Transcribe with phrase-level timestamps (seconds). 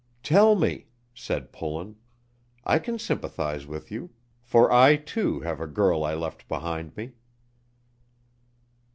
[0.23, 1.95] "Tell me," said Pullen,
[2.65, 4.09] "I can sympathize with you,
[4.41, 7.11] for I, too, have a girl I left behind me."